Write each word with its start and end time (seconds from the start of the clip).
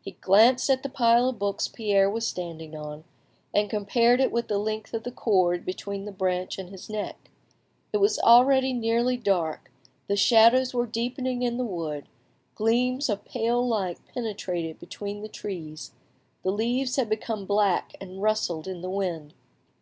He 0.00 0.12
glanced 0.12 0.70
at 0.70 0.82
the 0.82 0.88
pile 0.88 1.28
of 1.28 1.38
books 1.38 1.68
Pierre 1.68 2.08
was 2.08 2.26
standing 2.26 2.74
on, 2.74 3.04
and 3.52 3.68
compared 3.68 4.20
it 4.20 4.32
with 4.32 4.48
the 4.48 4.56
length 4.56 4.94
of 4.94 5.02
the 5.02 5.10
cord 5.12 5.66
between 5.66 6.06
the 6.06 6.12
branch 6.12 6.56
and 6.58 6.70
his 6.70 6.88
neck. 6.88 7.28
It 7.92 7.98
was 7.98 8.18
already 8.18 8.72
nearly 8.72 9.18
dark, 9.18 9.70
the 10.06 10.16
shadows 10.16 10.72
were 10.72 10.86
deepening 10.86 11.42
in 11.42 11.58
the 11.58 11.62
wood, 11.66 12.06
gleams 12.54 13.10
of 13.10 13.26
pale 13.26 13.68
light 13.68 13.98
penetrated 14.14 14.80
between 14.80 15.20
the 15.20 15.28
trees, 15.28 15.92
the 16.42 16.52
leaves 16.52 16.96
had 16.96 17.10
become 17.10 17.44
black 17.44 17.94
and 18.00 18.22
rustled 18.22 18.66
in 18.66 18.80
the 18.80 18.88
wind. 18.88 19.34